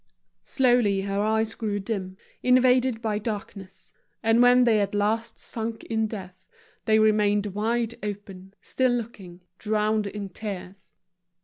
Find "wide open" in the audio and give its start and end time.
7.53-8.55